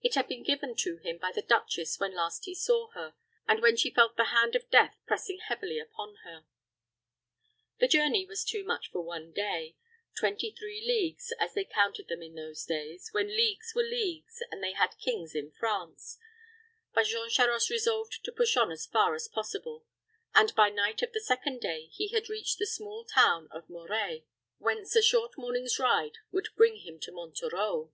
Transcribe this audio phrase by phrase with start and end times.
[0.00, 3.12] It had been given to him by the duchess when last he saw her,
[3.46, 6.46] and when she felt the hand of death pressing heavily upon her.
[7.78, 9.76] The journey was too much for one day
[10.16, 14.64] twenty three leagues, as they counted them in those days, when leagues were leagues, and
[14.64, 16.16] they had kings in France
[16.94, 19.84] but Jean Charost resolved to push on as fast as possible;
[20.34, 24.24] and by night of the second day he had reached the small town of Moret,
[24.56, 27.92] whence a short morning's ride would bring him to Monterreau.